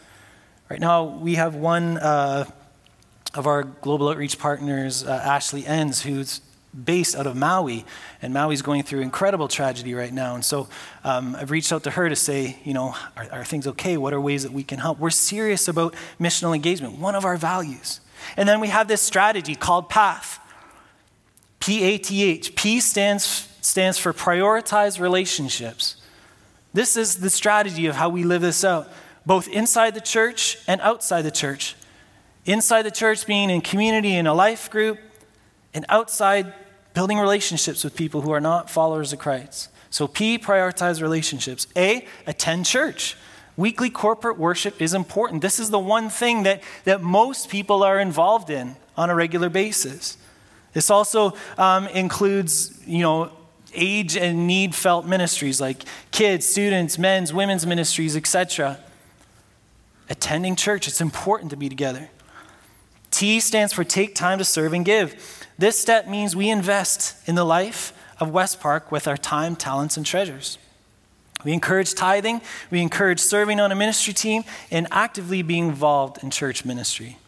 [0.69, 2.51] Right now, we have one uh,
[3.33, 6.41] of our global outreach partners, uh, Ashley Enns, who's
[6.85, 7.85] based out of Maui,
[8.21, 10.35] and Maui's going through incredible tragedy right now.
[10.35, 10.69] And so
[11.03, 13.97] um, I've reached out to her to say, you know, are, are things okay?
[13.97, 14.97] What are ways that we can help?
[14.97, 17.99] We're serious about missional engagement, one of our values.
[18.37, 20.39] And then we have this strategy called PATH.
[21.59, 22.55] P A T H.
[22.55, 25.97] P stands, stands for prioritize relationships.
[26.73, 28.87] This is the strategy of how we live this out,
[29.25, 31.75] both inside the church and outside the church.
[32.45, 34.99] Inside the church, being in community in a life group,
[35.73, 36.53] and outside,
[36.93, 39.69] building relationships with people who are not followers of Christ.
[39.89, 41.67] So, P, prioritize relationships.
[41.75, 43.15] A, attend church.
[43.57, 45.41] Weekly corporate worship is important.
[45.41, 49.49] This is the one thing that, that most people are involved in on a regular
[49.49, 50.17] basis.
[50.73, 53.31] This also um, includes, you know,
[53.73, 58.79] age and need felt ministries like kids, students, men's, women's ministries, etc.
[60.09, 62.09] Attending church, it's important to be together.
[63.21, 65.45] T stands for take time to serve and give.
[65.55, 69.95] This step means we invest in the life of West Park with our time, talents,
[69.95, 70.57] and treasures.
[71.45, 76.31] We encourage tithing, we encourage serving on a ministry team, and actively being involved in
[76.31, 77.19] church ministry.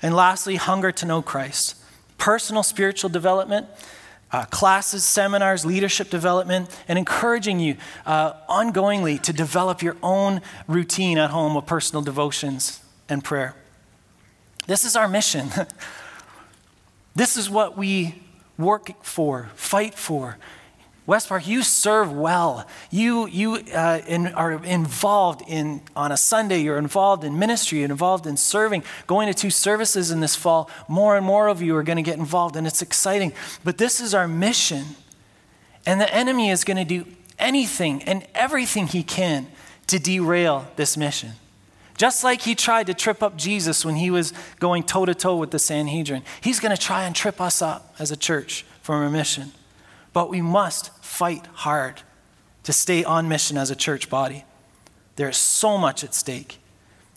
[0.00, 1.74] And lastly, hunger to know Christ.
[2.16, 3.66] Personal spiritual development,
[4.30, 11.18] uh, classes, seminars, leadership development, and encouraging you uh, ongoingly to develop your own routine
[11.18, 13.56] at home of personal devotions and prayer.
[14.70, 15.50] This is our mission.
[17.16, 18.22] this is what we
[18.56, 20.38] work for, fight for.
[21.06, 22.64] West Park, you serve well.
[22.88, 27.90] You, you uh, in, are involved in, on a Sunday, you're involved in ministry, you're
[27.90, 30.70] involved in serving, going to two services in this fall.
[30.86, 33.32] More and more of you are going to get involved, and it's exciting.
[33.64, 34.84] But this is our mission.
[35.84, 37.06] And the enemy is going to do
[37.40, 39.48] anything and everything he can
[39.88, 41.32] to derail this mission.
[42.00, 45.36] Just like he tried to trip up Jesus when he was going toe to toe
[45.36, 49.02] with the Sanhedrin, he's going to try and trip us up as a church from
[49.02, 49.52] our mission.
[50.14, 52.00] But we must fight hard
[52.62, 54.46] to stay on mission as a church body.
[55.16, 56.56] There is so much at stake.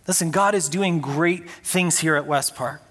[0.06, 2.82] Listen, God is doing great things here at West Park,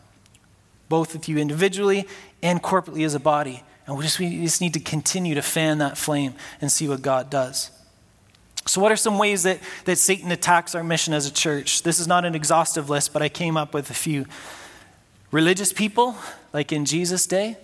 [0.89, 2.09] both with you individually
[2.43, 3.65] and corporately as a body.
[3.87, 7.03] And we just, we just need to continue to fan that flame and see what
[7.03, 7.71] God does.
[8.67, 11.83] So, what are some ways that, that Satan attacks our mission as a church?
[11.83, 14.27] This is not an exhaustive list, but I came up with a few.
[15.33, 16.15] Religious people,
[16.53, 17.57] like in Jesus' day,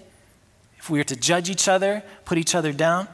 [0.79, 3.09] if we were to judge each other, put each other down.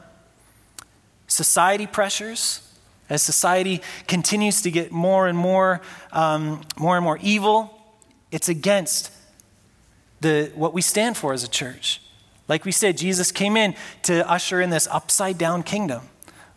[1.27, 2.61] Society pressures,
[3.09, 7.79] as society continues to get more and more, um, more and more evil,
[8.31, 9.11] it's against
[10.21, 12.01] the, what we stand for as a church.
[12.47, 16.01] Like we said, Jesus came in to usher in this upside down kingdom.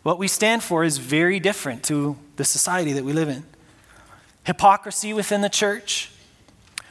[0.03, 3.43] What we stand for is very different to the society that we live in.
[4.45, 6.09] Hypocrisy within the church,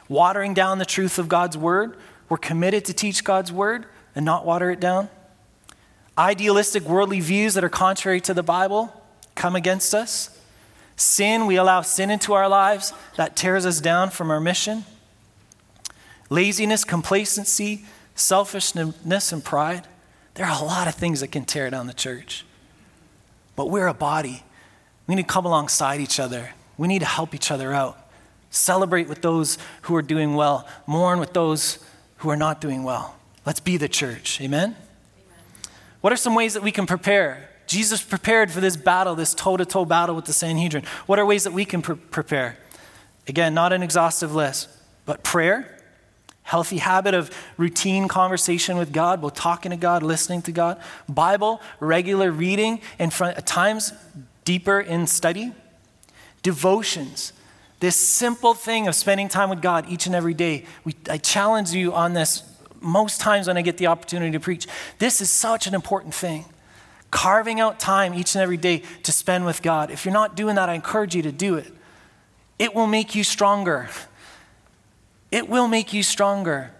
[0.07, 1.97] watering down the truth of God's word.
[2.29, 5.09] We're committed to teach God's word and not water it down.
[6.17, 8.93] Idealistic worldly views that are contrary to the Bible
[9.35, 10.37] come against us.
[10.95, 14.83] Sin, we allow sin into our lives that tears us down from our mission.
[16.29, 19.87] Laziness, complacency, selfishness, and pride.
[20.35, 22.45] There are a lot of things that can tear down the church.
[23.59, 24.41] But we're a body.
[25.05, 26.51] We need to come alongside each other.
[26.77, 27.99] We need to help each other out.
[28.51, 31.79] Celebrate with those who are doing well, mourn with those
[32.19, 33.17] who are not doing well.
[33.45, 34.39] Let's be the church.
[34.39, 34.63] Amen?
[34.63, 34.75] Amen?
[35.99, 37.49] What are some ways that we can prepare?
[37.67, 40.85] Jesus prepared for this battle, this toe to toe battle with the Sanhedrin.
[41.05, 42.57] What are ways that we can pre- prepare?
[43.27, 44.69] Again, not an exhaustive list,
[45.05, 45.78] but prayer,
[46.49, 51.61] healthy habit of routine conversation with God, both talking to God, listening to God, Bible,
[51.79, 53.93] regular reading, and at times
[54.45, 55.53] deeper in study,
[56.41, 57.33] devotions.
[57.81, 60.65] This simple thing of spending time with God each and every day.
[60.83, 62.41] We, I challenge you on this
[62.81, 64.65] most times when I get the opportunity to preach.
[64.97, 66.45] This is such an important thing.
[67.11, 69.91] Carving out time each and every day to spend with God.
[69.91, 71.71] If you're not doing that, I encourage you to do it.
[72.57, 73.87] It will make you stronger.
[75.31, 76.71] It will make you stronger.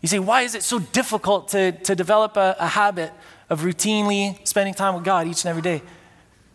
[0.00, 3.12] You say, why is it so difficult to, to develop a, a habit
[3.48, 5.82] of routinely spending time with God each and every day?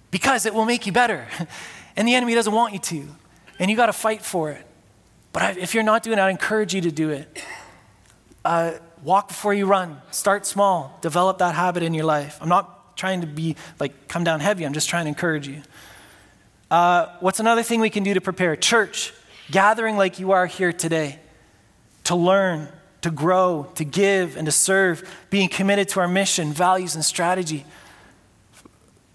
[0.09, 1.27] Because it will make you better.
[1.95, 3.05] And the enemy doesn't want you to.
[3.59, 4.65] And you got to fight for it.
[5.33, 7.43] But I, if you're not doing it, I encourage you to do it.
[8.45, 10.01] Uh, walk before you run.
[10.09, 10.97] Start small.
[11.01, 12.37] Develop that habit in your life.
[12.41, 14.65] I'm not trying to be like come down heavy.
[14.65, 15.61] I'm just trying to encourage you.
[16.71, 18.55] Uh, what's another thing we can do to prepare?
[18.55, 19.13] Church
[19.51, 21.19] gathering like you are here today
[22.05, 22.67] to learn,
[23.01, 27.65] to grow, to give, and to serve, being committed to our mission, values, and strategy.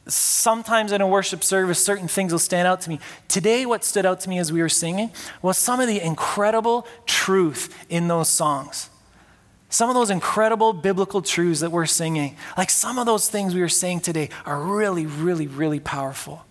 [0.09, 3.01] Sometimes in a worship service, certain things will stand out to me.
[3.26, 5.11] Today, what stood out to me as we were singing
[5.43, 8.89] was some of the incredible truth in those songs.
[9.68, 13.61] Some of those incredible biblical truths that we're singing, like some of those things we
[13.61, 16.47] were saying today, are really, really, really powerful.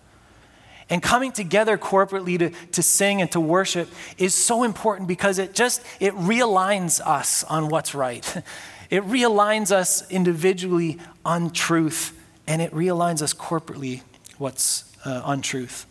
[0.88, 5.52] And coming together corporately to, to sing and to worship is so important because it
[5.52, 8.42] just it realigns us on what's right.
[8.88, 12.16] It realigns us individually on truth,
[12.46, 14.02] and it realigns us corporately
[14.38, 15.86] what's uh, untruth.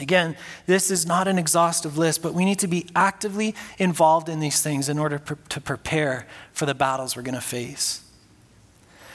[0.00, 4.38] Again, this is not an exhaustive list, but we need to be actively involved in
[4.38, 5.18] these things in order
[5.48, 8.02] to prepare for the battles we're going to face.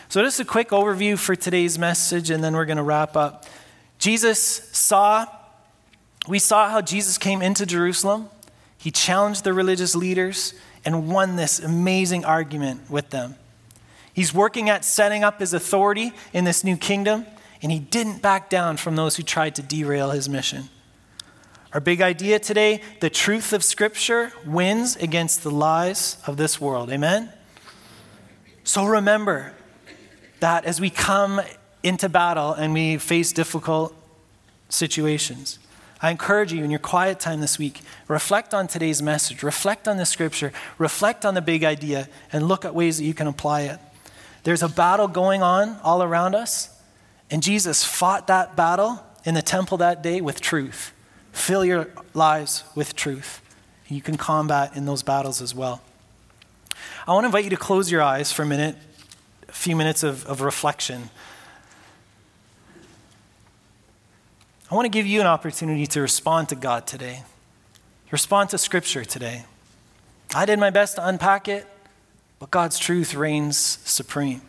[0.09, 3.45] So, just a quick overview for today's message, and then we're going to wrap up.
[4.04, 5.26] Jesus saw,
[6.28, 8.28] we saw how Jesus came into Jerusalem.
[8.78, 13.36] He challenged the religious leaders and won this amazing argument with them.
[14.14, 17.26] He's working at setting up his authority in this new kingdom,
[17.62, 20.66] and he didn't back down from those who tried to derail his mission.
[21.72, 26.91] Our big idea today the truth of Scripture wins against the lies of this world.
[26.91, 27.32] Amen?
[28.66, 29.54] So remember
[30.41, 31.39] that as we come
[31.84, 33.93] into battle and we face difficult
[34.69, 35.59] situations,
[36.01, 37.79] I encourage you in your quiet time this week,
[38.09, 42.65] reflect on today's message, reflect on the scripture, reflect on the big idea, and look
[42.65, 43.79] at ways that you can apply it.
[44.43, 46.69] There's a battle going on all around us,
[47.31, 50.91] and Jesus fought that battle in the temple that day with truth.
[51.31, 53.39] Fill your lives with truth.
[53.88, 55.81] You can combat in those battles as well.
[57.07, 58.75] I want to invite you to close your eyes for a minute,
[59.47, 61.09] a few minutes of, of reflection.
[64.74, 67.21] I want to give you an opportunity to respond to God today,
[68.09, 69.45] respond to Scripture today.
[70.34, 71.67] I did my best to unpack it,
[72.39, 74.41] but God's truth reigns supreme.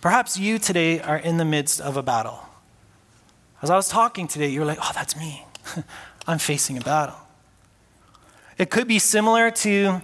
[0.00, 2.46] Perhaps you today are in the midst of a battle.
[3.60, 5.44] As I was talking today, you were like, oh, that's me.
[6.26, 7.18] I'm facing a battle.
[8.56, 10.00] It could be similar to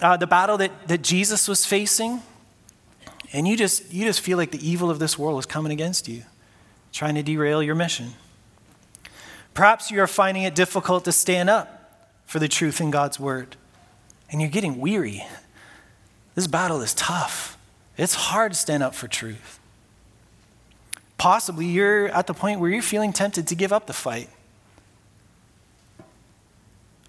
[0.00, 2.22] uh, the battle that, that Jesus was facing,
[3.34, 6.08] and you just, you just feel like the evil of this world is coming against
[6.08, 6.22] you,
[6.90, 8.14] trying to derail your mission.
[9.56, 13.56] Perhaps you are finding it difficult to stand up for the truth in God's word,
[14.30, 15.24] and you're getting weary.
[16.34, 17.56] This battle is tough.
[17.96, 19.58] It's hard to stand up for truth.
[21.16, 24.28] Possibly you're at the point where you're feeling tempted to give up the fight.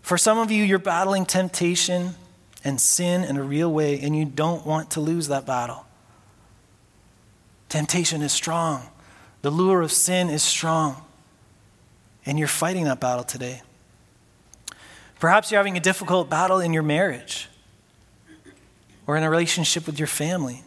[0.02, 2.16] For some of you, you're battling temptation
[2.64, 5.86] and sin in a real way, and you don't want to lose that battle.
[7.68, 8.88] Temptation is strong,
[9.42, 11.04] the lure of sin is strong,
[12.28, 13.62] and you're fighting that battle today.
[15.20, 17.48] Perhaps you're having a difficult battle in your marriage
[19.08, 20.64] or in a relationship with your family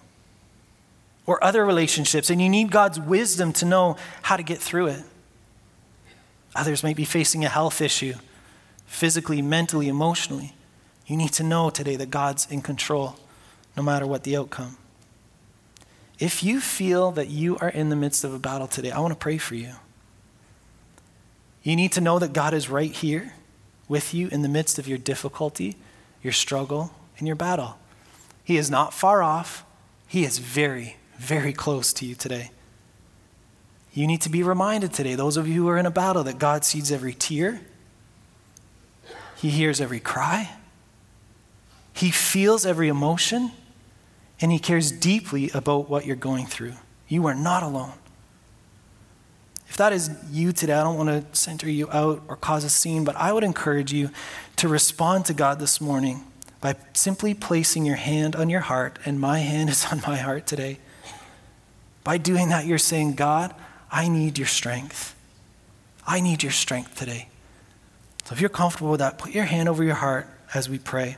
[1.27, 5.03] or other relationships, and you need God's wisdom to know how to get through it.
[6.57, 8.15] Others may be facing a health issue
[8.87, 10.55] physically, mentally, emotionally.
[11.07, 13.17] You need to know today that God's in control,
[13.77, 14.79] no matter what the outcome.
[16.19, 19.13] If you feel that you are in the midst of a battle today, I want
[19.13, 19.75] to pray for you.
[21.63, 23.35] You need to know that God is right here
[23.89, 25.77] with you in the midst of your difficulty,
[26.23, 27.79] your struggle, and your battle.
[28.43, 29.65] He is not far off,
[30.07, 32.51] He is very, very close to you today.
[33.93, 36.39] You need to be reminded today, those of you who are in a battle, that
[36.39, 37.61] God sees every tear,
[39.41, 40.51] he hears every cry,
[41.95, 43.53] He feels every emotion,
[44.39, 46.75] and He cares deeply about what you're going through.
[47.09, 47.95] You are not alone.
[49.71, 52.68] If that is you today, I don't want to center you out or cause a
[52.68, 54.11] scene, but I would encourage you
[54.57, 56.25] to respond to God this morning
[56.61, 60.45] by simply placing your hand on your heart, and my hand is on my heart
[60.47, 60.81] today.
[62.03, 63.55] By doing that, you're saying, God,
[63.93, 65.14] I need your strength.
[66.05, 67.29] I need your strength today.
[68.25, 71.16] So if you're comfortable with that, put your hand over your heart as we pray.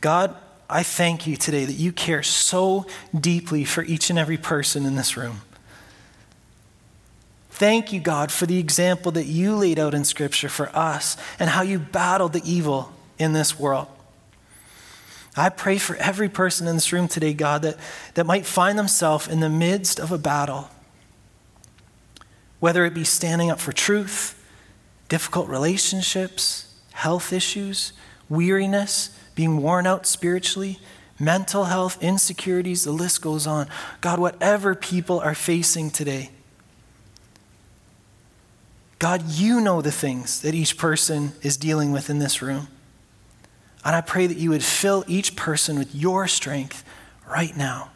[0.00, 0.36] God,
[0.70, 2.86] I thank you today that you care so
[3.18, 5.40] deeply for each and every person in this room.
[7.54, 11.48] Thank you, God, for the example that you laid out in Scripture for us and
[11.48, 13.86] how you battled the evil in this world.
[15.36, 17.76] I pray for every person in this room today, God, that,
[18.14, 20.68] that might find themselves in the midst of a battle,
[22.58, 24.36] whether it be standing up for truth,
[25.08, 27.92] difficult relationships, health issues,
[28.28, 30.80] weariness, being worn out spiritually,
[31.20, 33.68] mental health, insecurities, the list goes on.
[34.00, 36.30] God, whatever people are facing today,
[38.98, 42.68] God, you know the things that each person is dealing with in this room.
[43.84, 46.84] And I pray that you would fill each person with your strength
[47.28, 47.90] right now.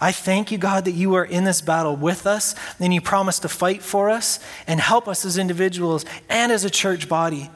[0.00, 3.40] I thank you, God, that you are in this battle with us, and you promise
[3.40, 7.50] to fight for us and help us as individuals and as a church body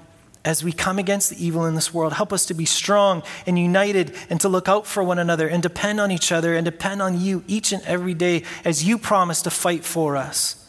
[0.45, 2.13] as we come against the evil in this world.
[2.13, 5.63] Help us to be strong and united and to look out for one another and
[5.63, 9.43] depend on each other and depend on you each and every day as you promise
[9.43, 10.62] to fight for us.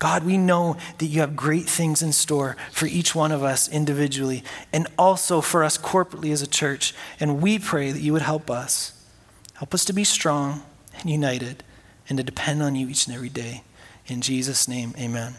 [0.00, 3.68] God, we know that you have great things in store for each one of us
[3.68, 4.42] individually
[4.72, 6.94] and also for us corporately as a church.
[7.20, 8.92] And we pray that you would help us.
[9.54, 10.62] Help us to be strong.
[10.98, 11.62] and united
[12.08, 13.62] and to depend on you each and every day.
[14.06, 15.34] In Jesus' name, amen.